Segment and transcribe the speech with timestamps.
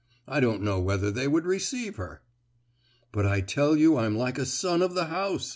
[0.27, 2.23] —I don't know whether they would receive her!"
[3.11, 5.49] "But I tell you I'm like a son of the house!"